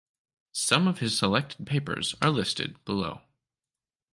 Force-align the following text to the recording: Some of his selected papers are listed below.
Some 0.55 0.87
of 0.87 0.97
his 0.97 1.15
selected 1.15 1.67
papers 1.67 2.15
are 2.23 2.31
listed 2.31 2.83
below. 2.85 3.21